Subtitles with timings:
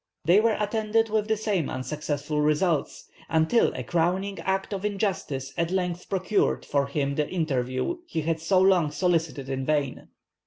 [0.25, 5.69] They were attended with the same unsuccessful results, until a crowning act of injustice at
[5.69, 10.07] length procured for him the interview he had so long solicited in vain.